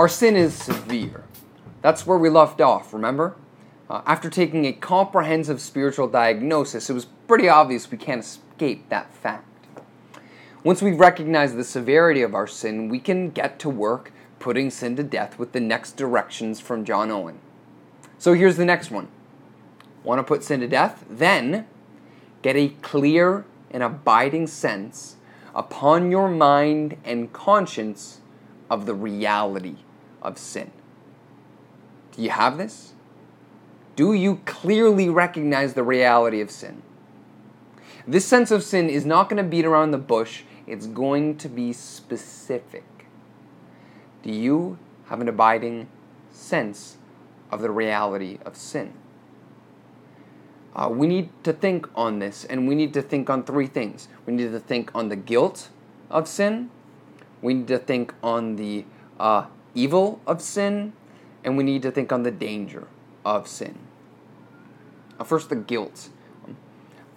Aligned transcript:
Our 0.00 0.08
sin 0.08 0.34
is 0.34 0.54
severe. 0.54 1.24
That's 1.82 2.06
where 2.06 2.16
we 2.16 2.30
left 2.30 2.62
off, 2.62 2.94
remember? 2.94 3.36
Uh, 3.90 4.00
after 4.06 4.30
taking 4.30 4.64
a 4.64 4.72
comprehensive 4.72 5.60
spiritual 5.60 6.08
diagnosis, 6.08 6.88
it 6.88 6.94
was 6.94 7.04
pretty 7.28 7.50
obvious 7.50 7.90
we 7.90 7.98
can't 7.98 8.22
escape 8.22 8.88
that 8.88 9.12
fact. 9.12 9.66
Once 10.64 10.80
we 10.80 10.92
recognize 10.92 11.54
the 11.54 11.64
severity 11.64 12.22
of 12.22 12.34
our 12.34 12.46
sin, 12.46 12.88
we 12.88 12.98
can 12.98 13.28
get 13.28 13.58
to 13.58 13.68
work 13.68 14.10
putting 14.38 14.70
sin 14.70 14.96
to 14.96 15.02
death 15.02 15.38
with 15.38 15.52
the 15.52 15.60
next 15.60 15.98
directions 15.98 16.60
from 16.60 16.82
John 16.82 17.10
Owen. 17.10 17.38
So 18.16 18.32
here's 18.32 18.56
the 18.56 18.64
next 18.64 18.90
one. 18.90 19.08
Want 20.02 20.18
to 20.18 20.22
put 20.22 20.42
sin 20.42 20.60
to 20.60 20.66
death? 20.66 21.04
Then 21.10 21.66
get 22.40 22.56
a 22.56 22.68
clear 22.80 23.44
and 23.70 23.82
abiding 23.82 24.46
sense 24.46 25.16
upon 25.54 26.10
your 26.10 26.30
mind 26.30 26.96
and 27.04 27.34
conscience 27.34 28.22
of 28.70 28.86
the 28.86 28.94
reality 28.94 29.76
of 30.22 30.38
sin. 30.38 30.70
Do 32.12 32.22
you 32.22 32.30
have 32.30 32.58
this? 32.58 32.92
Do 33.96 34.12
you 34.12 34.40
clearly 34.46 35.08
recognize 35.08 35.74
the 35.74 35.82
reality 35.82 36.40
of 36.40 36.50
sin? 36.50 36.82
This 38.06 38.24
sense 38.24 38.50
of 38.50 38.62
sin 38.62 38.88
is 38.88 39.04
not 39.04 39.28
going 39.28 39.42
to 39.42 39.48
beat 39.48 39.64
around 39.64 39.90
the 39.90 39.98
bush, 39.98 40.42
it's 40.66 40.86
going 40.86 41.36
to 41.38 41.48
be 41.48 41.72
specific. 41.72 42.84
Do 44.22 44.32
you 44.32 44.78
have 45.06 45.20
an 45.20 45.28
abiding 45.28 45.88
sense 46.32 46.96
of 47.50 47.60
the 47.60 47.70
reality 47.70 48.38
of 48.44 48.56
sin? 48.56 48.94
Uh, 50.74 50.88
we 50.90 51.06
need 51.06 51.30
to 51.44 51.52
think 51.52 51.88
on 51.94 52.20
this, 52.20 52.44
and 52.44 52.68
we 52.68 52.74
need 52.74 52.94
to 52.94 53.02
think 53.02 53.28
on 53.28 53.42
three 53.42 53.66
things. 53.66 54.08
We 54.24 54.32
need 54.32 54.52
to 54.52 54.60
think 54.60 54.90
on 54.94 55.08
the 55.08 55.16
guilt 55.16 55.68
of 56.08 56.28
sin, 56.28 56.70
we 57.42 57.54
need 57.54 57.68
to 57.68 57.78
think 57.78 58.14
on 58.22 58.56
the 58.56 58.84
uh, 59.18 59.46
evil 59.74 60.20
of 60.26 60.40
sin, 60.40 60.92
and 61.44 61.56
we 61.56 61.64
need 61.64 61.82
to 61.82 61.90
think 61.90 62.12
on 62.12 62.22
the 62.22 62.30
danger 62.30 62.86
of 63.24 63.48
sin. 63.48 63.78
First, 65.24 65.48
the 65.50 65.56
guilt. 65.56 66.08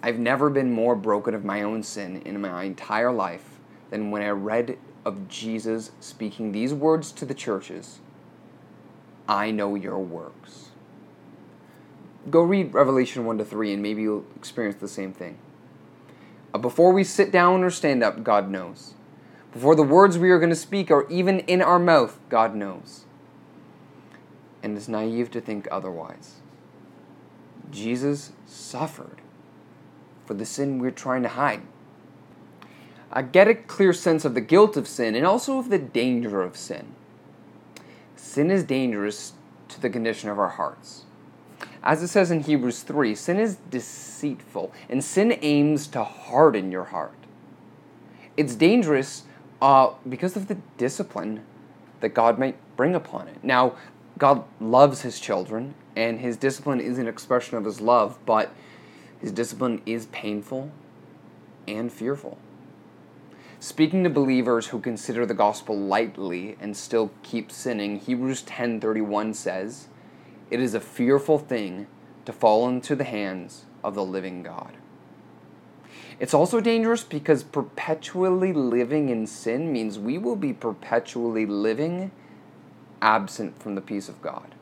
I've 0.02 0.18
never 0.18 0.50
been 0.50 0.70
more 0.70 0.94
broken 0.94 1.34
of 1.34 1.44
my 1.44 1.62
own 1.62 1.82
sin 1.82 2.20
in 2.26 2.40
my 2.40 2.64
entire 2.64 3.10
life 3.10 3.58
than 3.90 4.10
when 4.10 4.20
I 4.20 4.28
read 4.28 4.76
of 5.04 5.28
Jesus 5.28 5.92
speaking 6.00 6.52
these 6.52 6.74
words 6.74 7.12
to 7.12 7.24
the 7.24 7.34
churches 7.34 8.00
I 9.26 9.50
know 9.50 9.74
your 9.74 9.98
works. 9.98 10.68
Go 12.30 12.42
read 12.42 12.74
Revelation 12.74 13.24
1 13.24 13.38
to 13.38 13.44
3 13.44 13.72
and 13.72 13.82
maybe 13.82 14.02
you'll 14.02 14.26
experience 14.36 14.76
the 14.80 14.88
same 14.88 15.12
thing. 15.12 15.38
Before 16.60 16.92
we 16.92 17.04
sit 17.04 17.32
down 17.32 17.62
or 17.62 17.70
stand 17.70 18.02
up, 18.02 18.22
God 18.22 18.50
knows. 18.50 18.94
Before 19.54 19.76
the 19.76 19.84
words 19.84 20.18
we 20.18 20.32
are 20.32 20.40
going 20.40 20.50
to 20.50 20.56
speak 20.56 20.90
are 20.90 21.08
even 21.08 21.38
in 21.40 21.62
our 21.62 21.78
mouth, 21.78 22.18
God 22.28 22.56
knows. 22.56 23.04
And 24.64 24.76
it's 24.76 24.88
naive 24.88 25.30
to 25.30 25.40
think 25.40 25.68
otherwise. 25.70 26.40
Jesus 27.70 28.32
suffered 28.46 29.20
for 30.26 30.34
the 30.34 30.44
sin 30.44 30.80
we're 30.80 30.90
trying 30.90 31.22
to 31.22 31.28
hide. 31.28 31.62
I 33.12 33.22
get 33.22 33.46
a 33.46 33.54
clear 33.54 33.92
sense 33.92 34.24
of 34.24 34.34
the 34.34 34.40
guilt 34.40 34.76
of 34.76 34.88
sin 34.88 35.14
and 35.14 35.24
also 35.24 35.58
of 35.58 35.70
the 35.70 35.78
danger 35.78 36.42
of 36.42 36.56
sin. 36.56 36.86
Sin 38.16 38.50
is 38.50 38.64
dangerous 38.64 39.34
to 39.68 39.80
the 39.80 39.88
condition 39.88 40.30
of 40.30 40.38
our 40.38 40.48
hearts. 40.48 41.04
As 41.80 42.02
it 42.02 42.08
says 42.08 42.32
in 42.32 42.40
Hebrews 42.40 42.82
3, 42.82 43.14
sin 43.14 43.38
is 43.38 43.58
deceitful, 43.70 44.72
and 44.88 45.04
sin 45.04 45.38
aims 45.42 45.86
to 45.88 46.02
harden 46.02 46.72
your 46.72 46.84
heart. 46.84 47.14
It's 48.36 48.56
dangerous 48.56 49.24
uh, 49.64 49.94
because 50.06 50.36
of 50.36 50.46
the 50.46 50.58
discipline 50.76 51.42
that 52.00 52.10
God 52.10 52.38
might 52.38 52.54
bring 52.76 52.94
upon 52.94 53.28
it. 53.28 53.42
Now, 53.42 53.76
God 54.18 54.44
loves 54.60 55.00
his 55.00 55.18
children, 55.18 55.74
and 55.96 56.20
his 56.20 56.36
discipline 56.36 56.80
is 56.80 56.98
an 56.98 57.08
expression 57.08 57.56
of 57.56 57.64
his 57.64 57.80
love, 57.80 58.18
but 58.26 58.52
his 59.18 59.32
discipline 59.32 59.80
is 59.86 60.04
painful 60.06 60.70
and 61.66 61.90
fearful. 61.90 62.36
Speaking 63.58 64.04
to 64.04 64.10
believers 64.10 64.66
who 64.66 64.80
consider 64.80 65.24
the 65.24 65.32
gospel 65.32 65.78
lightly 65.78 66.58
and 66.60 66.76
still 66.76 67.10
keep 67.22 67.50
sinning, 67.50 68.00
Hebrews 68.00 68.42
10:31 68.42 69.32
says, 69.32 69.88
"It 70.50 70.60
is 70.60 70.74
a 70.74 70.80
fearful 70.80 71.38
thing 71.38 71.86
to 72.26 72.34
fall 72.34 72.68
into 72.68 72.94
the 72.94 73.04
hands 73.04 73.64
of 73.82 73.94
the 73.94 74.04
living 74.04 74.42
God." 74.42 74.76
It's 76.20 76.34
also 76.34 76.60
dangerous 76.60 77.02
because 77.02 77.42
perpetually 77.42 78.52
living 78.52 79.08
in 79.08 79.26
sin 79.26 79.72
means 79.72 79.98
we 79.98 80.18
will 80.18 80.36
be 80.36 80.52
perpetually 80.52 81.44
living 81.46 82.12
absent 83.02 83.60
from 83.60 83.74
the 83.74 83.80
peace 83.80 84.08
of 84.08 84.22
God. 84.22 84.54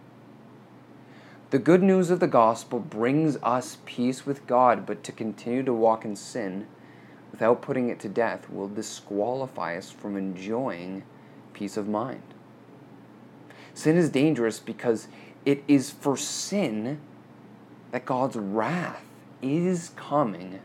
The 1.50 1.58
good 1.58 1.82
news 1.82 2.10
of 2.10 2.20
the 2.20 2.26
gospel 2.26 2.80
brings 2.80 3.36
us 3.42 3.76
peace 3.84 4.24
with 4.24 4.46
God, 4.46 4.86
but 4.86 5.04
to 5.04 5.12
continue 5.12 5.62
to 5.64 5.74
walk 5.74 6.04
in 6.04 6.16
sin 6.16 6.66
without 7.30 7.60
putting 7.60 7.90
it 7.90 8.00
to 8.00 8.08
death 8.08 8.48
will 8.48 8.68
disqualify 8.68 9.76
us 9.76 9.90
from 9.90 10.16
enjoying 10.16 11.02
peace 11.52 11.76
of 11.76 11.88
mind. 11.88 12.22
Sin 13.74 13.96
is 13.98 14.08
dangerous 14.08 14.58
because 14.58 15.08
it 15.44 15.62
is 15.68 15.90
for 15.90 16.16
sin 16.16 17.00
that 17.90 18.06
God's 18.06 18.36
wrath 18.36 19.04
is 19.42 19.90
coming 19.96 20.60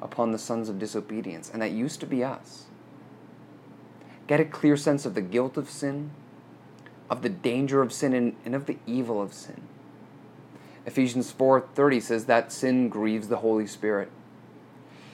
upon 0.00 0.32
the 0.32 0.38
sons 0.38 0.68
of 0.68 0.78
disobedience, 0.78 1.50
and 1.52 1.60
that 1.62 1.72
used 1.72 2.00
to 2.00 2.06
be 2.06 2.24
us. 2.24 2.64
Get 4.26 4.40
a 4.40 4.44
clear 4.44 4.76
sense 4.76 5.04
of 5.06 5.14
the 5.14 5.20
guilt 5.20 5.56
of 5.56 5.68
sin, 5.68 6.10
of 7.08 7.22
the 7.22 7.28
danger 7.28 7.82
of 7.82 7.92
sin, 7.92 8.34
and, 8.44 8.54
of 8.54 8.66
the 8.66 8.78
evil 8.86 9.20
of 9.20 9.32
sin. 9.32 9.62
Ephesians 10.86 11.32
4:30 11.32 12.00
says 12.00 12.24
that 12.26 12.52
sin 12.52 12.88
grieves 12.88 13.28
the 13.28 13.38
Holy 13.38 13.66
Spirit. 13.66 14.08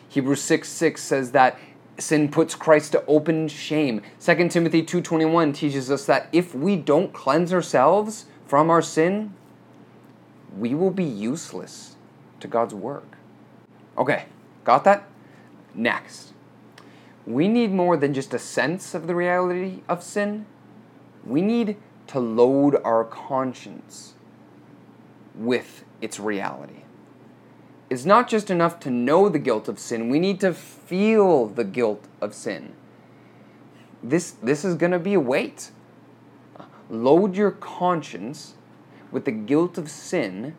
Hebrews 0.08 0.42
6 0.42 0.68
6 0.68 1.02
says 1.02 1.32
that 1.32 1.58
sin 1.98 2.28
puts 2.28 2.54
Christ 2.54 2.92
to 2.92 3.04
open 3.06 3.48
shame. 3.48 4.02
2 4.20 4.48
Timothy 4.48 4.82
2.21 4.82 5.54
teaches 5.54 5.90
us 5.90 6.06
that 6.06 6.28
if 6.32 6.54
we 6.54 6.76
don't 6.76 7.12
cleanse 7.12 7.52
ourselves 7.52 8.26
from 8.46 8.70
our 8.70 8.82
sin, 8.82 9.34
we 10.56 10.74
will 10.74 10.90
be 10.90 11.04
useless 11.04 11.96
to 12.40 12.48
God's 12.48 12.74
work. 12.74 13.16
Okay, 13.98 14.26
got 14.66 14.84
that? 14.84 15.08
Next. 15.74 16.34
We 17.26 17.48
need 17.48 17.72
more 17.72 17.96
than 17.96 18.12
just 18.12 18.34
a 18.34 18.38
sense 18.38 18.94
of 18.94 19.06
the 19.06 19.14
reality 19.14 19.82
of 19.88 20.02
sin. 20.02 20.46
We 21.24 21.40
need 21.40 21.76
to 22.08 22.20
load 22.20 22.76
our 22.84 23.04
conscience 23.04 24.14
with 25.34 25.84
its 26.00 26.20
reality. 26.20 26.82
It's 27.88 28.04
not 28.04 28.28
just 28.28 28.50
enough 28.50 28.80
to 28.80 28.90
know 28.90 29.28
the 29.28 29.38
guilt 29.38 29.68
of 29.68 29.78
sin, 29.78 30.08
we 30.08 30.18
need 30.18 30.40
to 30.40 30.52
feel 30.52 31.46
the 31.46 31.64
guilt 31.64 32.04
of 32.20 32.34
sin. 32.34 32.74
This, 34.02 34.32
this 34.42 34.64
is 34.64 34.74
going 34.74 34.92
to 34.92 34.98
be 34.98 35.14
a 35.14 35.20
weight. 35.20 35.70
Load 36.90 37.36
your 37.36 37.50
conscience 37.50 38.54
with 39.10 39.24
the 39.24 39.32
guilt 39.32 39.78
of 39.78 39.90
sin 39.90 40.54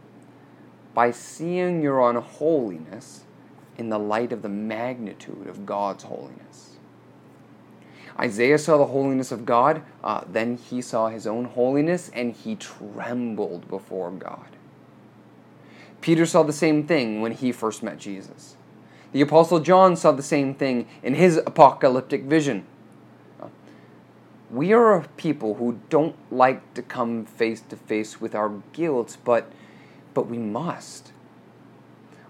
by 0.94 1.12
seeing 1.12 1.82
your 1.82 2.10
unholiness 2.10 3.24
in 3.78 3.90
the 3.90 4.00
light 4.00 4.32
of 4.32 4.42
the 4.42 4.50
magnitude 4.50 5.48
of 5.48 5.66
God's 5.66 6.04
holiness. 6.04 6.78
Isaiah 8.20 8.58
saw 8.58 8.78
the 8.78 8.88
holiness 8.88 9.32
of 9.32 9.46
God, 9.46 9.84
uh, 10.04 10.22
then 10.28 10.58
he 10.58 10.82
saw 10.82 11.10
his 11.10 11.28
own 11.28 11.46
holiness, 11.46 12.10
and 12.14 12.34
he 12.34 12.56
trembled 12.56 13.68
before 13.68 14.10
God. 14.10 14.48
Peter 16.02 16.26
saw 16.26 16.42
the 16.44 16.54
same 16.54 16.88
thing 16.88 17.22
when 17.22 17.34
he 17.34 17.52
first 17.52 17.84
met 17.84 18.00
Jesus. 18.00 18.56
The 19.12 19.22
Apostle 19.22 19.60
John 19.60 19.96
saw 19.96 20.12
the 20.12 20.24
same 20.24 20.56
thing 20.56 20.88
in 21.04 21.16
his 21.16 21.38
apocalyptic 21.38 22.24
vision. 22.24 22.66
We 24.50 24.72
are 24.74 24.96
a 24.96 25.08
people 25.18 25.56
who 25.56 25.80
don't 25.90 26.16
like 26.32 26.74
to 26.76 26.82
come 26.82 27.26
face 27.26 27.62
to 27.70 27.76
face 27.76 28.22
with 28.22 28.34
our 28.34 28.62
guilt, 28.72 29.18
but, 29.26 29.52
but 30.14 30.28
we 30.28 30.38
must. 30.38 31.12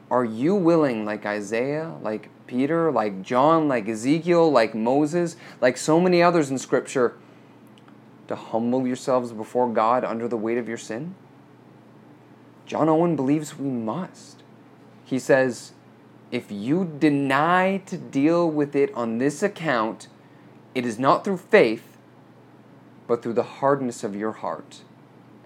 Are 0.09 0.23
you 0.23 0.55
willing, 0.55 1.05
like 1.05 1.25
Isaiah, 1.25 1.95
like 2.01 2.29
Peter, 2.47 2.91
like 2.91 3.21
John, 3.21 3.67
like 3.67 3.89
Ezekiel, 3.89 4.49
like 4.51 4.73
Moses, 4.73 5.35
like 5.59 5.77
so 5.77 5.99
many 5.99 6.23
others 6.23 6.49
in 6.49 6.57
Scripture, 6.57 7.15
to 8.27 8.35
humble 8.35 8.87
yourselves 8.87 9.31
before 9.31 9.71
God 9.71 10.05
under 10.05 10.27
the 10.27 10.37
weight 10.37 10.57
of 10.57 10.67
your 10.67 10.77
sin? 10.77 11.15
John 12.65 12.89
Owen 12.89 13.15
believes 13.15 13.57
we 13.57 13.69
must. 13.69 14.43
He 15.05 15.19
says, 15.19 15.73
if 16.31 16.51
you 16.51 16.91
deny 16.99 17.81
to 17.85 17.97
deal 17.97 18.49
with 18.49 18.75
it 18.75 18.93
on 18.93 19.17
this 19.17 19.41
account, 19.41 20.07
it 20.75 20.85
is 20.85 20.99
not 20.99 21.23
through 21.23 21.37
faith, 21.37 21.97
but 23.07 23.23
through 23.23 23.33
the 23.33 23.43
hardness 23.43 24.03
of 24.03 24.15
your 24.15 24.33
heart 24.33 24.81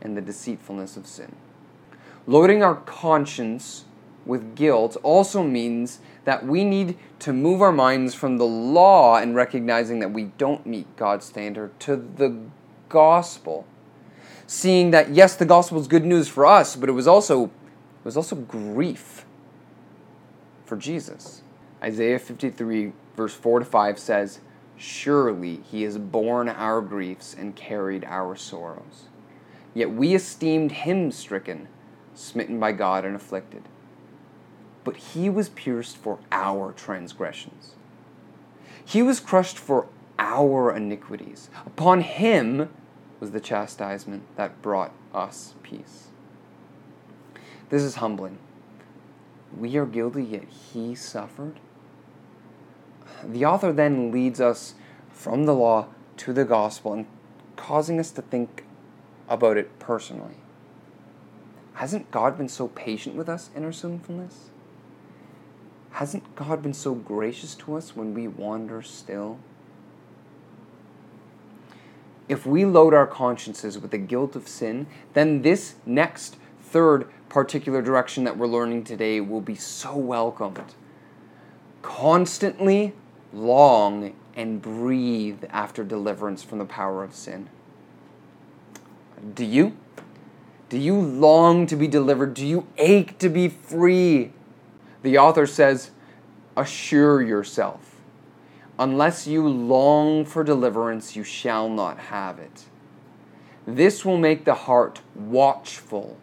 and 0.01 0.17
the 0.17 0.21
deceitfulness 0.21 0.97
of 0.97 1.05
sin. 1.05 1.35
Loading 2.25 2.63
our 2.63 2.75
conscience 2.75 3.85
with 4.25 4.55
guilt 4.55 4.97
also 5.03 5.43
means 5.43 5.99
that 6.25 6.45
we 6.45 6.63
need 6.63 6.97
to 7.19 7.33
move 7.33 7.61
our 7.61 7.71
minds 7.71 8.13
from 8.13 8.37
the 8.37 8.45
law 8.45 9.17
and 9.17 9.35
recognizing 9.35 9.99
that 9.99 10.11
we 10.11 10.25
don't 10.37 10.65
meet 10.65 10.95
God's 10.95 11.25
standard 11.25 11.77
to 11.81 11.95
the 11.95 12.37
gospel, 12.89 13.65
seeing 14.45 14.91
that 14.91 15.09
yes, 15.09 15.35
the 15.35 15.45
gospel 15.45 15.79
is 15.79 15.87
good 15.87 16.05
news 16.05 16.27
for 16.27 16.45
us, 16.45 16.75
but 16.75 16.89
it 16.89 16.93
was 16.93 17.07
also 17.07 17.45
it 17.45 18.05
was 18.05 18.17
also 18.17 18.35
grief 18.35 19.25
for 20.65 20.77
Jesus. 20.77 21.41
Isaiah 21.83 22.19
53 22.19 22.93
verse 23.15 23.33
4 23.33 23.59
to 23.59 23.65
5 23.65 23.99
says, 23.99 24.39
"Surely 24.77 25.61
he 25.69 25.83
has 25.83 25.97
borne 25.97 26.49
our 26.49 26.81
griefs 26.81 27.35
and 27.37 27.55
carried 27.55 28.05
our 28.05 28.35
sorrows. 28.35 29.07
Yet 29.73 29.91
we 29.91 30.13
esteemed 30.13 30.71
him 30.71 31.11
stricken, 31.11 31.67
smitten 32.13 32.59
by 32.59 32.73
God 32.73 33.05
and 33.05 33.15
afflicted. 33.15 33.63
But 34.83 34.97
he 34.97 35.29
was 35.29 35.49
pierced 35.49 35.97
for 35.97 36.19
our 36.31 36.71
transgressions. 36.71 37.75
He 38.83 39.03
was 39.03 39.19
crushed 39.19 39.57
for 39.57 39.87
our 40.17 40.75
iniquities. 40.75 41.49
Upon 41.65 42.01
him 42.01 42.69
was 43.19 43.31
the 43.31 43.39
chastisement 43.39 44.23
that 44.35 44.61
brought 44.61 44.93
us 45.13 45.53
peace. 45.63 46.07
This 47.69 47.83
is 47.83 47.95
humbling. 47.95 48.37
We 49.57 49.77
are 49.77 49.85
guilty, 49.85 50.23
yet 50.23 50.45
he 50.45 50.95
suffered. 50.95 51.59
The 53.23 53.45
author 53.45 53.71
then 53.71 54.11
leads 54.11 54.41
us 54.41 54.75
from 55.09 55.45
the 55.45 55.53
law 55.53 55.87
to 56.17 56.33
the 56.33 56.45
gospel 56.45 56.93
and 56.93 57.05
causing 57.55 57.99
us 57.99 58.11
to 58.11 58.21
think 58.21 58.63
about 59.27 59.57
it 59.57 59.77
personally. 59.79 60.35
Hasn't 61.73 62.11
God 62.11 62.37
been 62.37 62.49
so 62.49 62.67
patient 62.69 63.15
with 63.15 63.29
us 63.29 63.49
in 63.55 63.63
our 63.63 63.71
sinfulness? 63.71 64.50
Hasn't 65.91 66.35
God 66.35 66.63
been 66.63 66.73
so 66.73 66.93
gracious 66.93 67.55
to 67.55 67.75
us 67.75 67.95
when 67.95 68.13
we 68.13 68.27
wander 68.27 68.81
still? 68.81 69.39
If 72.29 72.45
we 72.45 72.63
load 72.65 72.93
our 72.93 73.07
consciences 73.07 73.77
with 73.77 73.91
the 73.91 73.97
guilt 73.97 74.35
of 74.35 74.47
sin, 74.47 74.87
then 75.13 75.41
this 75.41 75.75
next 75.85 76.37
third 76.61 77.09
particular 77.27 77.81
direction 77.81 78.23
that 78.23 78.37
we're 78.37 78.47
learning 78.47 78.85
today 78.85 79.19
will 79.19 79.41
be 79.41 79.55
so 79.55 79.95
welcomed. 79.95 80.73
Constantly 81.81 82.93
long 83.33 84.15
and 84.35 84.61
breathe 84.61 85.43
after 85.49 85.83
deliverance 85.83 86.41
from 86.41 86.59
the 86.59 86.65
power 86.65 87.03
of 87.03 87.13
sin. 87.13 87.49
Do 89.33 89.43
you? 89.45 89.77
Do 90.69 90.77
you 90.77 90.95
long 90.95 91.67
to 91.67 91.75
be 91.75 91.87
delivered? 91.87 92.33
Do 92.33 92.47
you 92.47 92.65
ache 92.77 93.17
to 93.19 93.27
be 93.27 93.49
free? 93.49 94.31
The 95.03 95.17
author 95.17 95.47
says, 95.47 95.91
Assure 96.55 97.21
yourself. 97.21 97.95
Unless 98.77 99.27
you 99.27 99.47
long 99.47 100.25
for 100.25 100.43
deliverance, 100.43 101.15
you 101.15 101.23
shall 101.23 101.69
not 101.69 101.97
have 101.97 102.39
it. 102.39 102.65
This 103.65 104.03
will 104.03 104.17
make 104.17 104.43
the 104.45 104.55
heart 104.55 105.01
watchful 105.15 106.17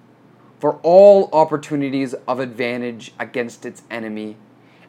for 0.59 0.81
all 0.83 1.31
opportunities 1.33 2.15
of 2.27 2.41
advantage 2.41 3.13
against 3.19 3.65
its 3.65 3.83
enemy 3.91 4.37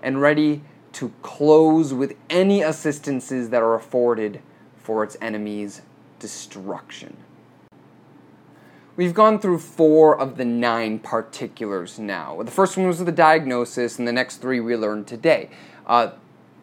and 0.02 0.20
ready 0.20 0.64
to 0.94 1.14
close 1.22 1.94
with 1.94 2.16
any 2.30 2.62
assistances 2.62 3.50
that 3.50 3.62
are 3.62 3.76
afforded 3.76 4.42
for 4.78 5.04
its 5.04 5.16
enemy's 5.22 5.84
destruction. 6.18 7.18
We've 9.00 9.14
gone 9.14 9.40
through 9.40 9.60
four 9.60 10.20
of 10.20 10.36
the 10.36 10.44
nine 10.44 11.00
particulars 11.00 12.00
now. 12.00 12.44
The 12.44 12.52
first 12.52 12.76
one 12.76 12.86
was 12.86 13.00
the 13.00 13.14
diagnosis, 13.14 13.98
and 13.98 14.06
the 14.06 14.12
next 14.12 14.42
three 14.42 14.60
we 14.60 14.76
learned 14.76 15.08
today. 15.08 15.50
Uh, 15.88 16.12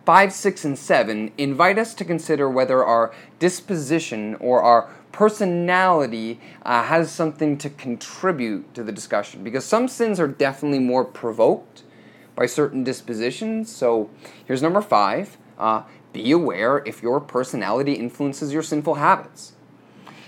five, 0.04 0.34
six, 0.34 0.62
and 0.62 0.78
seven 0.78 1.32
invite 1.38 1.78
us 1.78 1.94
to 1.94 2.04
consider 2.04 2.50
whether 2.50 2.84
our 2.84 3.14
disposition 3.38 4.34
or 4.34 4.60
our 4.60 4.90
personality 5.12 6.38
uh, 6.62 6.82
has 6.82 7.10
something 7.10 7.56
to 7.56 7.70
contribute 7.70 8.74
to 8.74 8.82
the 8.82 8.92
discussion. 8.92 9.42
Because 9.42 9.64
some 9.64 9.88
sins 9.88 10.20
are 10.20 10.28
definitely 10.28 10.80
more 10.80 11.06
provoked 11.06 11.84
by 12.34 12.44
certain 12.44 12.84
dispositions. 12.84 13.74
So 13.74 14.10
here's 14.44 14.60
number 14.60 14.82
five 14.82 15.38
uh, 15.58 15.84
be 16.12 16.32
aware 16.32 16.82
if 16.84 17.02
your 17.02 17.18
personality 17.18 17.94
influences 17.94 18.52
your 18.52 18.62
sinful 18.62 18.96
habits. 18.96 19.54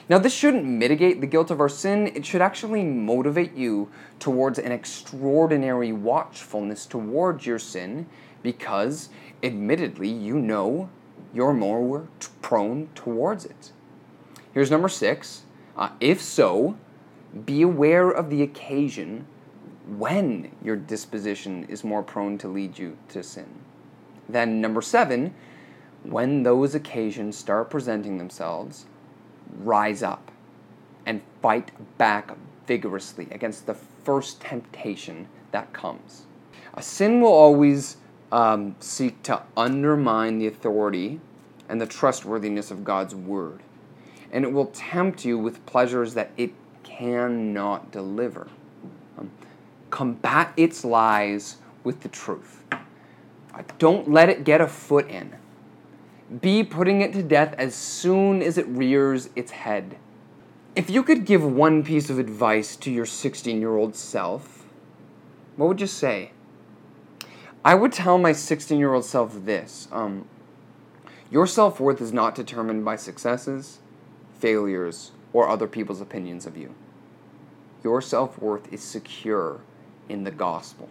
Now, 0.09 0.17
this 0.19 0.33
shouldn't 0.33 0.65
mitigate 0.65 1.21
the 1.21 1.27
guilt 1.27 1.51
of 1.51 1.61
our 1.61 1.69
sin, 1.69 2.07
it 2.15 2.25
should 2.25 2.41
actually 2.41 2.83
motivate 2.83 3.55
you 3.55 3.91
towards 4.19 4.59
an 4.59 4.73
extraordinary 4.73 5.93
watchfulness 5.93 6.87
towards 6.87 7.45
your 7.45 7.59
sin 7.59 8.07
because, 8.43 9.11
admittedly, 9.43 10.09
you 10.09 10.39
know 10.39 10.89
you're 11.35 11.53
more 11.53 12.09
prone 12.41 12.89
towards 12.95 13.45
it. 13.45 13.73
Here's 14.55 14.71
number 14.71 14.89
six. 14.89 15.43
Uh, 15.77 15.91
if 16.01 16.23
so, 16.23 16.77
be 17.45 17.61
aware 17.61 18.11
of 18.11 18.31
the 18.31 18.43
occasion 18.43 19.27
when 19.87 20.51
your 20.63 20.77
disposition 20.77 21.65
is 21.65 21.85
more 21.85 22.03
prone 22.03 22.39
to 22.39 22.49
lead 22.49 22.79
you 22.79 22.97
to 23.09 23.23
sin. 23.23 23.47
Then, 24.27 24.61
number 24.63 24.81
seven, 24.81 25.35
when 26.03 26.43
those 26.43 26.75
occasions 26.75 27.37
start 27.37 27.69
presenting 27.71 28.17
themselves, 28.17 28.87
rise 29.57 30.03
up 30.03 30.31
and 31.07 31.23
fight 31.43 31.71
back 31.99 32.37
vigorously 32.67 33.29
against 33.31 33.67
the 33.67 33.75
first 33.75 34.41
temptation 34.41 35.29
that 35.53 35.73
comes. 35.73 36.27
A 36.75 36.83
sin 36.83 37.21
will 37.21 37.33
always 37.33 37.97
um, 38.31 38.77
seek 38.81 39.23
to 39.25 39.43
undermine 39.57 40.39
the 40.39 40.47
authority 40.47 41.21
and 41.69 41.81
the 41.81 41.87
trustworthiness 41.87 42.71
of 42.71 42.85
God's 42.85 43.15
word, 43.15 43.61
and 44.33 44.45
it 44.45 44.53
will 44.53 44.67
tempt 44.67 45.25
you 45.25 45.39
with 45.39 45.65
pleasures 45.67 46.15
that 46.15 46.31
it 46.37 46.53
cannot 46.83 47.91
deliver. 47.91 48.49
Um, 49.19 49.31
combat 49.91 50.53
its 50.57 50.85
lies 50.85 51.57
with 51.85 52.01
the 52.01 52.09
truth. 52.09 52.65
Don't 53.79 54.11
let 54.11 54.29
it 54.29 54.45
get 54.45 54.61
a 54.61 54.67
foot 54.67 55.09
in. 55.09 55.35
B. 56.41 56.63
Putting 56.63 57.01
it 57.01 57.13
to 57.15 57.23
death 57.23 57.55
as 57.57 57.75
soon 57.75 58.43
as 58.43 58.59
it 58.59 58.67
rears 58.69 59.31
its 59.35 59.51
head. 59.51 59.97
If 60.77 60.91
you 60.91 61.03
could 61.03 61.25
give 61.25 61.43
one 61.43 61.83
piece 61.83 62.11
of 62.11 62.19
advice 62.19 62.77
to 62.77 62.91
your 62.91 63.07
16 63.07 63.59
year 63.59 63.77
old 63.77 63.97
self, 63.97 64.67
what 65.57 65.69
would 65.69 65.81
you 65.81 65.87
say? 65.87 66.33
I 67.65 67.75
would 67.75 67.93
tell 67.93 68.19
my 68.19 68.33
16 68.33 68.79
year 68.79 68.93
old 68.93 69.05
self 69.05 69.45
this 69.45 69.89
um, 69.91 70.27
Your 71.31 71.47
self 71.47 71.81
worth 71.81 72.01
is 72.01 72.13
not 72.13 72.35
determined 72.35 72.85
by 72.85 72.97
successes, 72.97 73.79
failures, 74.39 75.13
or 75.33 75.49
other 75.49 75.67
people's 75.67 76.01
opinions 76.01 76.47
of 76.47 76.57
you. 76.57 76.75
Your 77.83 78.03
self 78.03 78.39
worth 78.39 78.73
is 78.73 78.83
secure 78.83 79.61
in 80.09 80.25
the 80.25 80.31
gospel. 80.31 80.89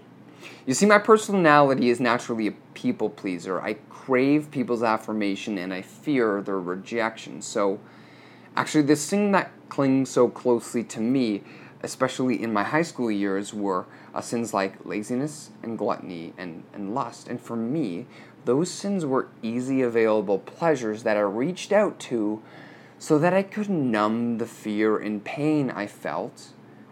You 0.65 0.74
see, 0.74 0.86
my 0.86 1.00
personality 1.00 1.89
is 1.89 2.00
naturally 2.00 2.48
a 2.48 2.51
people 2.74 3.10
pleaser. 3.10 3.62
I 3.62 3.75
crave 3.89 4.51
people's 4.51 4.84
affirmation 4.84 5.58
and 5.58 5.74
I 5.74 5.82
fear 5.82 6.41
their 6.41 6.60
rejection. 6.60 7.41
So, 7.41 7.79
actually, 8.56 8.84
this 8.84 9.10
thing 9.10 9.32
that 9.32 9.51
clings 9.70 10.10
so 10.10 10.27
closely 10.27 10.84
to 10.86 11.00
me, 11.00 11.44
especially 11.82 12.41
in 12.41 12.51
my 12.53 12.63
high 12.63 12.82
school 12.82 13.12
years, 13.12 13.53
were 13.53 13.86
uh, 14.13 14.22
sins 14.22 14.53
like 14.53 14.86
laziness 14.86 15.51
and 15.63 15.77
gluttony 15.77 16.34
and, 16.38 16.63
and 16.74 16.94
lust. 16.94 17.27
And 17.27 17.39
for 17.39 17.56
me, 17.56 18.08
those 18.46 18.72
sins 18.72 19.06
were 19.06 19.27
easy 19.41 19.82
available 19.82 20.39
pleasures 20.39 21.03
that 21.03 21.17
I 21.17 21.22
reached 21.22 21.72
out 21.72 22.00
to 22.00 22.41
so 23.00 23.20
that 23.20 23.34
I 23.34 23.44
could 23.44 23.70
numb 23.70 24.38
the 24.38 24.46
fear 24.46 24.98
and 24.98 25.24
pain 25.24 25.70
I 25.70 25.86
felt 25.88 26.50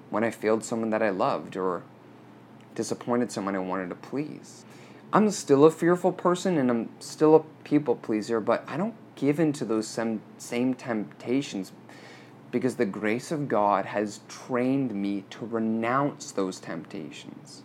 when 0.09 0.23
I 0.23 0.31
failed 0.31 0.63
someone 0.63 0.91
that 0.91 1.01
I 1.01 1.09
loved 1.09 1.57
or 1.57 1.83
disappointed 2.75 3.31
someone 3.31 3.55
I 3.55 3.59
wanted 3.59 3.89
to 3.89 3.95
please. 3.95 4.65
I'm 5.13 5.31
still 5.31 5.65
a 5.65 5.71
fearful 5.71 6.11
person 6.11 6.57
and 6.57 6.69
I'm 6.69 6.89
still 6.99 7.35
a 7.35 7.39
people 7.63 7.95
pleaser, 7.95 8.39
but 8.39 8.63
I 8.67 8.77
don't 8.77 8.95
give 9.15 9.39
in 9.39 9.53
to 9.53 9.65
those 9.65 9.87
same, 9.87 10.21
temptations 10.73 11.71
because 12.51 12.75
the 12.75 12.85
grace 12.85 13.31
of 13.31 13.47
God 13.47 13.85
has 13.85 14.19
trained 14.27 14.93
me 14.93 15.23
to 15.29 15.45
renounce 15.45 16.31
those 16.31 16.59
temptations. 16.59 17.63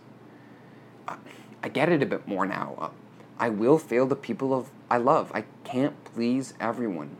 I 1.63 1.69
get 1.69 1.89
it 1.89 2.01
a 2.01 2.05
bit 2.05 2.27
more 2.27 2.45
now. 2.45 2.75
Uh, 2.79 2.89
I 3.37 3.49
will 3.49 3.77
fail 3.77 4.05
the 4.05 4.15
people 4.15 4.53
of 4.53 4.71
I 4.89 4.97
love. 4.97 5.31
I 5.33 5.45
can't 5.63 6.03
please 6.03 6.53
everyone. 6.59 7.17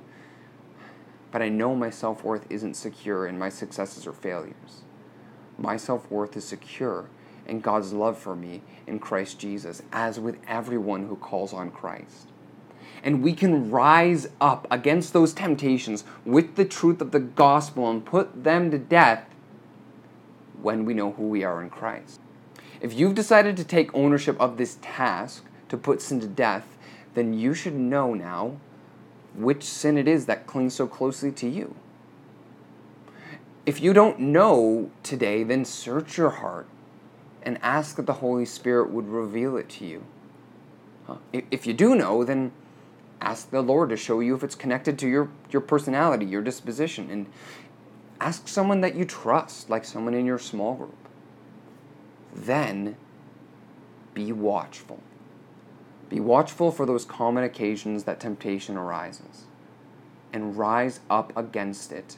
But 1.31 1.41
I 1.41 1.49
know 1.49 1.75
my 1.75 1.89
self-worth 1.89 2.45
isn't 2.49 2.73
secure 2.73 3.27
in 3.27 3.37
my 3.37 3.49
successes 3.49 4.07
or 4.07 4.13
failures. 4.13 4.83
My 5.57 5.77
self-worth 5.77 6.35
is 6.35 6.43
secure 6.45 7.07
and 7.51 7.61
God's 7.61 7.91
love 7.91 8.17
for 8.17 8.35
me 8.35 8.61
in 8.87 8.97
Christ 8.97 9.37
Jesus, 9.37 9.83
as 9.91 10.19
with 10.19 10.37
everyone 10.47 11.07
who 11.07 11.17
calls 11.17 11.53
on 11.53 11.69
Christ. 11.69 12.29
And 13.03 13.21
we 13.21 13.33
can 13.33 13.69
rise 13.69 14.29
up 14.39 14.65
against 14.71 15.11
those 15.11 15.33
temptations 15.33 16.03
with 16.25 16.55
the 16.55 16.65
truth 16.65 17.01
of 17.01 17.11
the 17.11 17.19
gospel 17.19 17.89
and 17.91 18.05
put 18.05 18.43
them 18.43 18.71
to 18.71 18.77
death 18.77 19.25
when 20.61 20.85
we 20.85 20.93
know 20.93 21.11
who 21.11 21.27
we 21.27 21.43
are 21.43 21.61
in 21.61 21.69
Christ. 21.69 22.21
If 22.79 22.93
you've 22.93 23.15
decided 23.15 23.57
to 23.57 23.63
take 23.63 23.93
ownership 23.93 24.39
of 24.39 24.57
this 24.57 24.77
task 24.81 25.43
to 25.69 25.77
put 25.77 26.01
sin 26.01 26.19
to 26.21 26.27
death, 26.27 26.77
then 27.15 27.33
you 27.33 27.53
should 27.53 27.75
know 27.75 28.13
now 28.13 28.57
which 29.35 29.63
sin 29.63 29.97
it 29.97 30.07
is 30.07 30.25
that 30.27 30.47
clings 30.47 30.73
so 30.73 30.87
closely 30.87 31.31
to 31.33 31.49
you. 31.49 31.75
If 33.65 33.81
you 33.81 33.93
don't 33.93 34.19
know 34.19 34.89
today, 35.03 35.43
then 35.43 35.65
search 35.65 36.17
your 36.17 36.29
heart 36.29 36.67
and 37.43 37.57
ask 37.61 37.95
that 37.95 38.05
the 38.05 38.13
Holy 38.13 38.45
Spirit 38.45 38.91
would 38.91 39.07
reveal 39.07 39.57
it 39.57 39.69
to 39.69 39.85
you. 39.85 40.03
If 41.33 41.67
you 41.67 41.73
do 41.73 41.95
know, 41.95 42.23
then 42.23 42.51
ask 43.19 43.49
the 43.49 43.61
Lord 43.61 43.89
to 43.89 43.97
show 43.97 44.19
you 44.19 44.35
if 44.35 44.43
it's 44.43 44.55
connected 44.55 44.97
to 44.99 45.07
your, 45.07 45.29
your 45.49 45.61
personality, 45.61 46.25
your 46.25 46.41
disposition, 46.41 47.09
and 47.09 47.25
ask 48.19 48.47
someone 48.47 48.81
that 48.81 48.95
you 48.95 49.03
trust, 49.03 49.69
like 49.69 49.83
someone 49.83 50.13
in 50.13 50.25
your 50.25 50.39
small 50.39 50.75
group. 50.75 50.95
Then 52.33 52.95
be 54.13 54.31
watchful. 54.31 55.01
Be 56.09 56.19
watchful 56.19 56.71
for 56.71 56.85
those 56.85 57.05
common 57.05 57.43
occasions 57.43 58.03
that 58.03 58.19
temptation 58.19 58.77
arises, 58.77 59.45
and 60.31 60.57
rise 60.57 60.99
up 61.09 61.35
against 61.35 61.91
it 61.91 62.17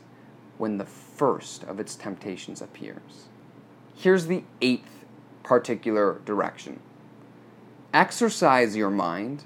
when 0.58 0.78
the 0.78 0.86
first 0.86 1.64
of 1.64 1.80
its 1.80 1.96
temptations 1.96 2.62
appears. 2.62 3.28
Here's 3.96 4.28
the 4.28 4.44
eighth 4.62 5.03
particular 5.44 6.22
direction 6.26 6.80
exercise 7.94 8.76
your 8.76 8.90
mind 8.90 9.44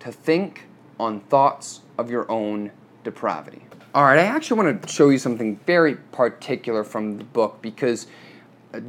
to 0.00 0.10
think 0.10 0.66
on 0.98 1.20
thoughts 1.20 1.82
of 1.96 2.10
your 2.10 2.30
own 2.30 2.72
depravity. 3.04 3.62
All 3.94 4.04
right, 4.04 4.18
I 4.18 4.24
actually 4.24 4.62
want 4.62 4.82
to 4.82 4.88
show 4.88 5.08
you 5.08 5.18
something 5.18 5.56
very 5.66 5.94
particular 5.94 6.84
from 6.84 7.16
the 7.18 7.24
book 7.24 7.62
because 7.62 8.06
uh, 8.74 8.80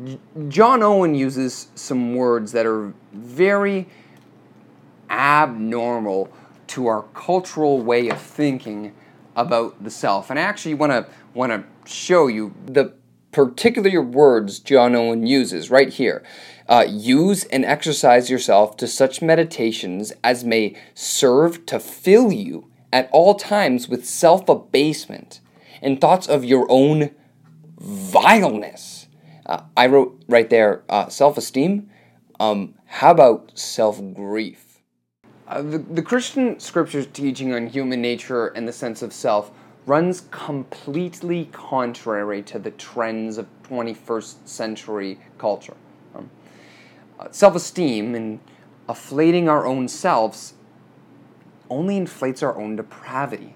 John 0.50 0.84
Owen 0.84 1.16
uses 1.16 1.68
some 1.76 2.16
words 2.16 2.52
that 2.52 2.66
are 2.66 2.94
very 3.14 3.88
abnormal 5.10 6.30
to 6.68 6.88
our 6.88 7.04
cultural 7.14 7.82
way 7.82 8.10
of 8.10 8.20
thinking 8.20 8.94
about 9.36 9.82
the 9.82 9.92
self. 9.92 10.30
And 10.30 10.38
I 10.38 10.42
actually 10.42 10.74
want 10.74 10.92
to 10.92 11.08
want 11.34 11.52
to 11.52 11.64
show 11.90 12.28
you 12.28 12.54
the 12.66 12.94
particular 13.38 14.02
words 14.02 14.58
John 14.58 14.96
Owen 14.96 15.28
uses 15.28 15.70
right 15.70 15.90
here. 15.90 16.24
Uh, 16.68 16.86
use 16.90 17.44
and 17.44 17.64
exercise 17.64 18.32
yourself 18.32 18.76
to 18.78 18.88
such 18.88 19.22
meditations 19.22 20.12
as 20.24 20.44
may 20.44 20.76
serve 20.96 21.64
to 21.68 21.80
fill 21.80 22.32
you 22.32 22.68
at 22.92 23.08
all 23.12 23.36
times 23.36 23.88
with 23.88 24.08
self 24.08 24.50
abasement 24.50 25.40
and 25.84 26.02
thoughts 26.02 26.28
of 26.28 26.46
your 26.46 26.66
own 26.68 27.12
vileness. 27.80 29.06
Uh, 29.46 29.62
I 29.78 29.86
wrote 29.86 30.20
right 30.28 30.50
there 30.50 30.82
uh, 30.90 31.08
self 31.10 31.38
esteem. 31.38 31.92
Um, 32.40 32.74
how 32.88 33.12
about 33.12 33.52
self 33.54 34.02
grief? 34.16 34.82
Uh, 35.48 35.62
the, 35.62 35.78
the 35.78 36.02
Christian 36.02 36.60
scriptures 36.60 37.06
teaching 37.14 37.54
on 37.54 37.68
human 37.68 38.02
nature 38.02 38.48
and 38.48 38.68
the 38.68 38.74
sense 38.74 39.04
of 39.04 39.14
self 39.14 39.52
runs 39.88 40.28
completely 40.32 41.46
contrary 41.54 42.44
to 42.44 42.60
the 42.60 42.72
trends 42.72 43.38
of 43.38 43.48
21st 43.64 44.36
century 44.46 45.18
culture. 45.38 45.76
Um, 46.14 46.30
uh, 47.20 47.32
Self 47.32 47.56
esteem 47.56 48.14
and 48.14 48.40
afflating 48.88 49.50
our 49.50 49.66
own 49.66 49.88
selves 49.88 50.54
only 51.70 51.98
inflates 51.98 52.44
our 52.44 52.56
own 52.58 52.76
depravity. 52.76 53.56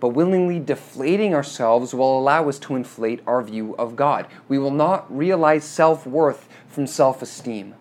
But 0.00 0.10
willingly 0.10 0.60
deflating 0.60 1.34
ourselves 1.34 1.94
will 1.94 2.18
allow 2.18 2.48
us 2.48 2.58
to 2.60 2.76
inflate 2.76 3.20
our 3.26 3.42
view 3.42 3.74
of 3.76 3.96
God. 3.96 4.26
We 4.48 4.58
will 4.58 4.70
not 4.72 5.06
realize 5.16 5.64
self 5.64 6.06
worth 6.06 6.48
from 6.68 6.86
self 6.86 7.22
esteem. 7.22 7.74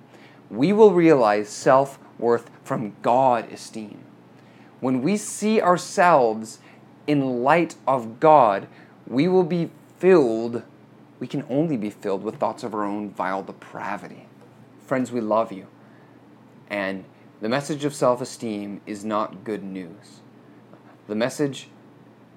We 0.49 0.73
will 0.73 0.93
realize 0.93 1.49
self 1.49 1.99
worth 2.19 2.49
from 2.63 2.95
God 3.01 3.51
esteem. 3.51 3.99
When 4.79 5.01
we 5.01 5.17
see 5.17 5.59
ourselves 5.59 6.59
in 7.07 7.43
light 7.43 7.75
of 7.87 8.19
God, 8.19 8.67
we 9.07 9.27
will 9.27 9.43
be 9.43 9.71
filled, 9.97 10.63
we 11.19 11.27
can 11.27 11.45
only 11.49 11.77
be 11.77 11.89
filled 11.89 12.23
with 12.23 12.35
thoughts 12.35 12.63
of 12.63 12.75
our 12.75 12.83
own 12.83 13.09
vile 13.09 13.41
depravity. 13.41 14.27
Friends, 14.85 15.11
we 15.11 15.21
love 15.21 15.51
you. 15.51 15.67
And 16.69 17.05
the 17.41 17.49
message 17.49 17.85
of 17.85 17.95
self 17.95 18.21
esteem 18.21 18.81
is 18.85 19.05
not 19.05 19.43
good 19.43 19.63
news. 19.63 20.19
The 21.07 21.15
message 21.15 21.69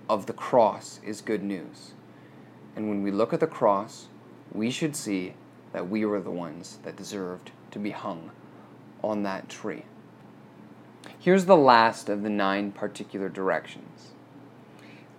of 0.09 0.27
the 0.27 0.33
cross 0.33 1.01
is 1.05 1.21
good 1.21 1.43
news. 1.43 1.93
And 2.77 2.89
when 2.89 3.03
we 3.03 3.11
look 3.11 3.33
at 3.33 3.41
the 3.41 3.47
cross, 3.47 4.07
we 4.53 4.71
should 4.71 4.95
see 4.95 5.35
that 5.73 5.89
we 5.89 6.05
were 6.05 6.21
the 6.21 6.31
ones 6.31 6.79
that 6.85 6.97
deserved 6.97 7.51
to 7.73 7.79
be 7.79 7.91
hung 7.91 8.31
on 9.03 9.23
that 9.25 9.49
tree. 9.49 9.85
Here's 11.19 11.47
the 11.47 11.57
last 11.57 12.09
of 12.09 12.23
the 12.23 12.31
nine 12.31 12.73
particular 12.73 13.29
directions 13.29 14.13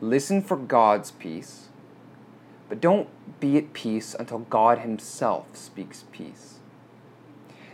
listen 0.02 0.42
for 0.42 0.58
God's 0.58 1.12
peace, 1.12 1.70
but 2.68 2.82
don't 2.82 3.08
be 3.40 3.58
at 3.58 3.74
peace 3.74 4.16
until 4.18 4.40
God 4.40 4.80
Himself 4.80 5.56
speaks 5.56 6.06
peace. 6.12 6.60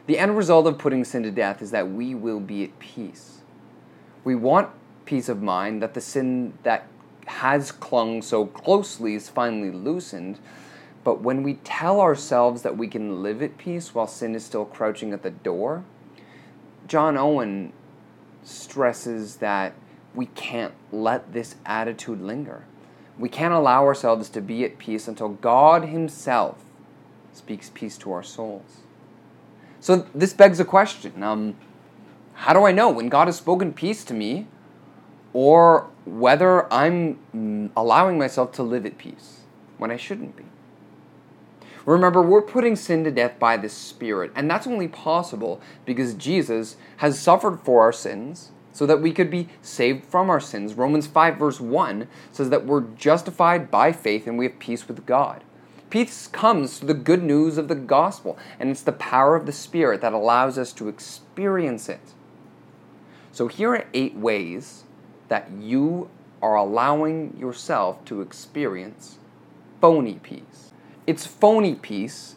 The 0.05 0.19
end 0.19 0.37
result 0.37 0.67
of 0.67 0.77
putting 0.77 1.03
sin 1.03 1.23
to 1.23 1.31
death 1.31 1.61
is 1.61 1.71
that 1.71 1.89
we 1.89 2.13
will 2.13 2.39
be 2.39 2.63
at 2.63 2.77
peace. 2.79 3.41
We 4.23 4.35
want 4.35 4.69
peace 5.05 5.29
of 5.29 5.41
mind 5.41 5.81
that 5.81 5.93
the 5.93 6.01
sin 6.01 6.53
that 6.63 6.87
has 7.27 7.71
clung 7.71 8.21
so 8.21 8.45
closely 8.45 9.15
is 9.15 9.29
finally 9.29 9.71
loosened. 9.71 10.39
But 11.03 11.21
when 11.21 11.43
we 11.43 11.55
tell 11.55 11.99
ourselves 11.99 12.61
that 12.61 12.77
we 12.77 12.87
can 12.87 13.21
live 13.21 13.41
at 13.41 13.57
peace 13.57 13.93
while 13.93 14.07
sin 14.07 14.35
is 14.35 14.45
still 14.45 14.65
crouching 14.65 15.13
at 15.13 15.23
the 15.23 15.31
door, 15.31 15.83
John 16.87 17.17
Owen 17.17 17.73
stresses 18.43 19.37
that 19.37 19.73
we 20.17 20.25
can't 20.25 20.73
let 20.91 21.31
this 21.31 21.55
attitude 21.63 22.19
linger. 22.19 22.65
We 23.19 23.29
can't 23.29 23.53
allow 23.53 23.85
ourselves 23.85 24.29
to 24.29 24.41
be 24.41 24.65
at 24.65 24.79
peace 24.79 25.07
until 25.07 25.29
God 25.29 25.85
Himself 25.85 26.57
speaks 27.33 27.69
peace 27.71 27.99
to 27.99 28.11
our 28.11 28.23
souls. 28.23 28.77
So 29.79 30.07
this 30.15 30.33
begs 30.33 30.59
a 30.59 30.65
question. 30.65 31.21
Um, 31.21 31.55
how 32.33 32.53
do 32.53 32.65
I 32.65 32.71
know 32.71 32.89
when 32.89 33.09
God 33.09 33.27
has 33.27 33.37
spoken 33.37 33.73
peace 33.73 34.03
to 34.05 34.15
me 34.15 34.47
or 35.33 35.87
whether 36.03 36.71
I'm 36.73 37.69
allowing 37.75 38.17
myself 38.17 38.51
to 38.53 38.63
live 38.63 38.87
at 38.87 38.97
peace 38.97 39.41
when 39.77 39.91
I 39.91 39.97
shouldn't 39.97 40.35
be? 40.35 40.45
Remember, 41.85 42.23
we're 42.23 42.41
putting 42.41 42.75
sin 42.75 43.03
to 43.03 43.11
death 43.11 43.37
by 43.37 43.55
the 43.55 43.69
Spirit, 43.69 44.31
and 44.35 44.49
that's 44.49 44.65
only 44.65 44.87
possible 44.87 45.61
because 45.85 46.15
Jesus 46.15 46.75
has 46.97 47.19
suffered 47.19 47.59
for 47.59 47.81
our 47.81 47.93
sins 47.93 48.51
so 48.77 48.85
that 48.85 49.01
we 49.01 49.11
could 49.11 49.31
be 49.31 49.49
saved 49.63 50.05
from 50.05 50.29
our 50.29 50.39
sins. 50.39 50.75
Romans 50.75 51.07
5, 51.07 51.37
verse 51.37 51.59
1 51.59 52.07
says 52.31 52.51
that 52.51 52.67
we're 52.67 52.81
justified 52.81 53.71
by 53.71 53.91
faith 53.91 54.27
and 54.27 54.37
we 54.37 54.45
have 54.45 54.59
peace 54.59 54.87
with 54.87 55.03
God. 55.07 55.43
Peace 55.89 56.27
comes 56.27 56.77
through 56.77 56.89
the 56.89 56.93
good 56.93 57.23
news 57.23 57.57
of 57.57 57.69
the 57.69 57.75
gospel, 57.75 58.37
and 58.59 58.69
it's 58.69 58.83
the 58.83 58.91
power 58.91 59.35
of 59.35 59.47
the 59.47 59.51
Spirit 59.51 60.01
that 60.01 60.13
allows 60.13 60.59
us 60.59 60.71
to 60.73 60.89
experience 60.89 61.89
it. 61.89 62.13
So, 63.31 63.47
here 63.47 63.73
are 63.73 63.87
eight 63.95 64.15
ways 64.15 64.83
that 65.27 65.49
you 65.49 66.11
are 66.43 66.55
allowing 66.55 67.35
yourself 67.35 68.05
to 68.05 68.21
experience 68.21 69.17
phony 69.81 70.19
peace. 70.21 70.71
It's 71.07 71.25
phony 71.25 71.73
peace 71.73 72.35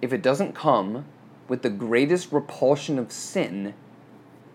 if 0.00 0.10
it 0.10 0.22
doesn't 0.22 0.54
come 0.54 1.04
with 1.48 1.60
the 1.60 1.68
greatest 1.68 2.32
repulsion 2.32 2.98
of 2.98 3.12
sin 3.12 3.74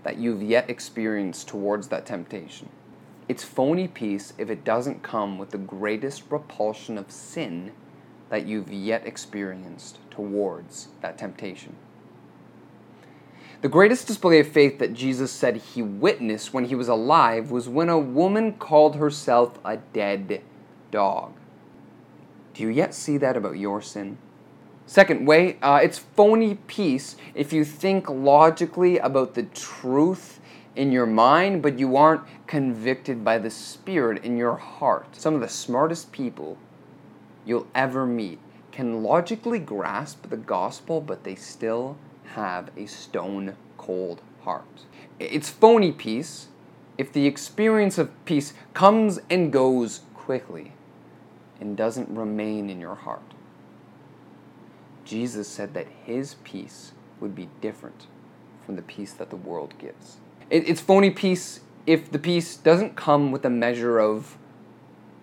that 0.04 0.18
you've 0.18 0.42
yet 0.42 0.70
experienced 0.70 1.48
towards 1.48 1.88
that 1.90 2.06
temptation. 2.06 2.70
It's 3.28 3.44
phony 3.44 3.88
peace 3.88 4.34
if 4.38 4.50
it 4.50 4.64
doesn't 4.64 5.04
come 5.04 5.38
with 5.38 5.52
the 5.52 5.58
greatest 5.58 6.24
repulsion 6.30 6.98
of 6.98 7.12
sin 7.12 7.74
that 8.30 8.46
you've 8.46 8.72
yet 8.72 9.06
experienced 9.06 10.00
towards 10.10 10.90
that 11.02 11.18
temptation. 11.18 11.76
The 13.62 13.70
greatest 13.70 14.06
display 14.06 14.40
of 14.40 14.48
faith 14.48 14.78
that 14.80 14.94
Jesus 14.94 15.32
said 15.32 15.58
he 15.58 15.82
witnessed 15.82 16.54
when 16.54 16.66
he 16.66 16.76
was 16.76 16.88
alive 16.88 17.50
was 17.50 17.68
when 17.68 17.90
a 17.90 17.98
woman 17.98 18.54
called 18.54 18.96
herself 18.98 19.58
a 19.66 19.78
dead 19.78 20.42
dog. 20.92 21.34
Do 22.54 22.64
you 22.64 22.70
yet 22.70 22.94
see 22.94 23.18
that 23.18 23.36
about 23.36 23.58
your 23.58 23.82
sin? 23.82 24.20
Second 24.90 25.26
way, 25.26 25.58
uh, 25.62 25.82
it's 25.84 26.00
phony 26.00 26.56
peace 26.66 27.18
if 27.36 27.52
you 27.52 27.66
think 27.66 28.10
logically 28.10 28.98
about 28.98 29.34
the 29.34 29.44
truth 29.44 30.40
in 30.78 30.94
your 30.94 31.06
mind, 31.06 31.62
but 31.62 31.78
you 31.78 31.98
aren't 31.98 32.22
convicted 32.48 33.22
by 33.22 33.38
the 33.38 33.50
Spirit 33.50 34.24
in 34.24 34.38
your 34.38 34.56
heart. 34.56 35.14
Some 35.18 35.36
of 35.36 35.42
the 35.42 35.50
smartest 35.50 36.14
people 36.14 36.58
you'll 37.46 37.68
ever 37.76 38.06
meet 38.06 38.40
can 38.72 39.04
logically 39.04 39.60
grasp 39.60 40.30
the 40.30 40.38
gospel, 40.38 41.02
but 41.02 41.26
they 41.26 41.36
still 41.36 41.98
have 42.36 42.70
a 42.78 42.86
stone 42.86 43.58
cold 43.78 44.22
heart. 44.44 44.86
It's 45.20 45.50
phony 45.50 45.92
peace 45.92 46.48
if 46.98 47.12
the 47.12 47.28
experience 47.28 47.98
of 47.98 48.10
peace 48.24 48.54
comes 48.74 49.20
and 49.30 49.52
goes 49.52 50.02
quickly 50.14 50.72
and 51.60 51.76
doesn't 51.76 52.10
remain 52.10 52.70
in 52.70 52.80
your 52.80 52.96
heart. 52.96 53.34
Jesus 55.08 55.48
said 55.48 55.74
that 55.74 55.88
his 56.04 56.36
peace 56.44 56.92
would 57.22 57.34
be 57.34 57.50
different 57.62 58.08
from 58.66 58.76
the 58.76 58.82
peace 58.82 59.14
that 59.14 59.30
the 59.30 59.38
world 59.38 59.74
gives. 59.80 60.18
It's 60.50 60.82
phony 60.82 61.10
peace 61.10 61.62
if 61.86 62.12
the 62.12 62.20
peace 62.20 62.58
doesn't 62.58 62.96
come 62.96 63.32
with 63.32 63.46
a 63.46 63.50
measure 63.50 64.00
of 64.00 64.38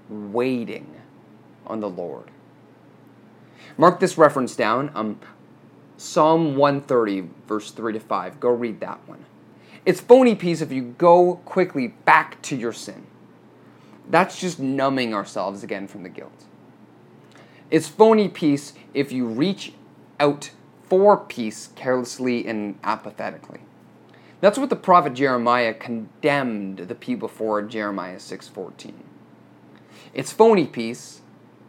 waiting 0.08 0.94
on 1.66 1.80
the 1.80 1.88
Lord. 1.88 2.30
Mark 3.76 4.00
this 4.00 4.16
reference 4.16 4.56
down. 4.56 4.90
Um, 4.94 5.20
Psalm 5.96 6.56
130, 6.56 7.28
verse 7.46 7.70
3 7.70 7.92
to 7.92 8.00
5. 8.00 8.40
Go 8.40 8.48
read 8.50 8.80
that 8.80 9.06
one. 9.06 9.24
It's 9.84 10.00
phony 10.00 10.34
peace 10.34 10.60
if 10.60 10.72
you 10.72 10.94
go 10.96 11.40
quickly 11.44 11.88
back 11.88 12.40
to 12.42 12.56
your 12.56 12.72
sin. 12.72 13.06
That's 14.08 14.40
just 14.40 14.58
numbing 14.58 15.14
ourselves 15.14 15.62
again 15.62 15.86
from 15.86 16.02
the 16.02 16.08
guilt. 16.08 16.44
It's 17.74 17.88
phony 17.88 18.28
peace 18.28 18.72
if 18.94 19.10
you 19.10 19.26
reach 19.26 19.72
out 20.20 20.52
for 20.84 21.16
peace 21.16 21.70
carelessly 21.74 22.46
and 22.46 22.78
apathetically. 22.84 23.62
That's 24.40 24.60
what 24.60 24.70
the 24.70 24.76
prophet 24.76 25.14
Jeremiah 25.14 25.74
condemned 25.74 26.78
the 26.78 26.94
people 26.94 27.26
for 27.26 27.58
in 27.58 27.68
Jeremiah 27.68 28.20
6:14. 28.20 29.02
It's 30.12 30.30
phony 30.30 30.68
peace 30.68 31.22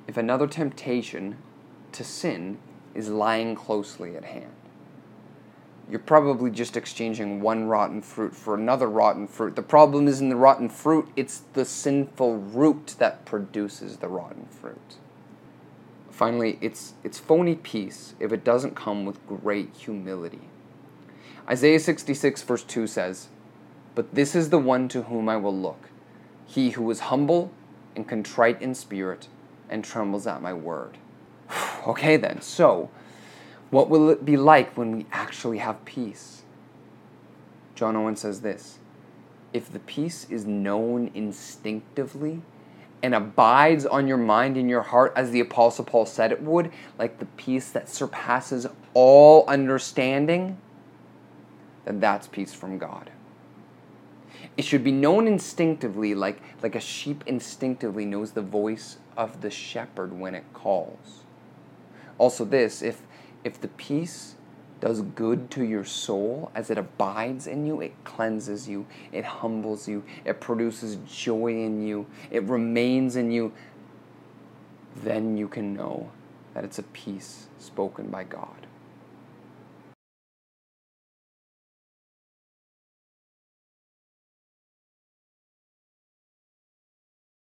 if 0.07 0.15
another 0.15 0.45
temptation 0.45 1.38
to 1.93 2.03
sin 2.03 2.59
is 2.93 3.09
lying 3.09 3.55
closely 3.55 4.15
at 4.15 4.25
hand. 4.25 4.53
You're 5.89 5.97
probably 5.97 6.51
just 6.51 6.77
exchanging 6.77 7.41
one 7.41 7.67
rotten 7.67 8.03
fruit 8.03 8.35
for 8.35 8.53
another 8.53 8.88
rotten 8.88 9.25
fruit. 9.25 9.55
The 9.55 9.63
problem 9.63 10.07
isn't 10.07 10.29
the 10.29 10.35
rotten 10.35 10.69
fruit, 10.69 11.07
it's 11.15 11.39
the 11.53 11.65
sinful 11.65 12.38
root 12.38 12.93
that 13.00 13.25
produces 13.25 13.97
the 13.97 14.07
rotten 14.07 14.45
fruit. 14.45 14.97
Finally, 16.15 16.57
it's, 16.62 16.93
it's 17.03 17.19
phony 17.19 17.55
peace 17.55 18.15
if 18.22 18.31
it 18.31 18.45
doesn't 18.45 18.74
come 18.74 19.03
with 19.03 19.27
great 19.27 19.75
humility. 19.75 20.39
Isaiah 21.50 21.77
66, 21.77 22.41
verse 22.43 22.63
2 22.63 22.88
says, 22.88 23.27
But 23.95 24.15
this 24.15 24.34
is 24.34 24.50
the 24.50 24.57
one 24.57 24.88
to 24.88 25.01
whom 25.01 25.27
I 25.27 25.36
will 25.36 25.53
look, 25.53 25.89
he 26.45 26.69
who 26.69 26.89
is 26.89 27.12
humble 27.12 27.51
and 27.98 28.07
contrite 28.07 28.62
in 28.62 28.75
spirit 28.75 29.27
and 29.69 29.84
trembles 29.84 30.25
at 30.25 30.41
my 30.41 30.53
word. 30.53 30.98
okay, 31.86 32.15
then, 32.15 32.39
so 32.39 32.89
what 33.69 33.89
will 33.89 34.10
it 34.10 34.24
be 34.24 34.38
like 34.38 34.77
when 34.77 34.95
we 34.95 35.05
actually 35.12 35.57
have 35.57 35.84
peace? 35.84 36.43
John 37.75 37.98
Owen 37.98 38.15
says 38.15 38.39
this 38.39 38.79
If 39.51 39.69
the 39.69 39.79
peace 39.79 40.27
is 40.29 40.45
known 40.45 41.12
instinctively, 41.13 42.41
and 43.05 43.13
abides 43.13 43.85
on 43.85 44.07
your 44.07 44.17
mind 44.17 44.57
and 44.57 44.67
your 44.67 44.81
heart, 44.81 45.13
as 45.15 45.29
the 45.29 45.39
Apostle 45.39 45.85
Paul 45.85 46.07
said 46.07 46.31
it 46.31 46.41
would, 46.41 46.71
like 46.97 47.19
the 47.19 47.27
peace 47.38 47.69
that 47.69 47.88
surpasses 47.88 48.65
all 48.95 49.45
understanding, 49.47 50.57
then 51.85 52.00
that's 52.00 52.27
peace 52.27 52.51
from 52.51 52.79
God. 52.79 53.12
It 54.57 54.65
should 54.65 54.83
be 54.83 54.91
known 54.91 55.27
instinctively, 55.27 56.15
like, 56.15 56.41
like 56.63 56.74
a 56.74 56.79
sheep 56.79 57.24
instinctively 57.27 58.05
knows 58.05 58.31
the 58.31 58.41
voice 58.41 58.97
of 59.15 59.41
the 59.41 59.51
shepherd 59.51 60.12
when 60.12 60.33
it 60.33 60.45
calls. 60.53 61.25
Also, 62.17 62.43
this 62.43 62.81
if, 62.81 63.03
if 63.43 63.62
the 63.62 63.67
peace 63.67 64.33
does 64.79 65.01
good 65.01 65.50
to 65.51 65.63
your 65.63 65.84
soul 65.84 66.51
as 66.53 66.70
it 66.70 66.77
abides 66.77 67.48
in 67.48 67.65
you. 67.65 67.82
It 67.82 67.94
cleanses 68.03 68.67
you, 68.67 68.86
it 69.12 69.25
humbles 69.25 69.88
you, 69.88 70.03
it 70.25 70.39
produces 70.39 70.98
joy 71.08 71.63
in 71.63 71.86
you, 71.86 72.05
it 72.32 72.44
remains 72.44 73.15
in 73.15 73.32
you. 73.32 73.51
Then 74.96 75.38
you 75.38 75.48
can 75.48 75.74
know 75.74 76.12
that 76.53 76.63
it's 76.63 76.79
a 76.79 76.84
peace 76.84 77.48
spoken 77.60 78.08
by 78.08 78.24
God. 78.24 78.68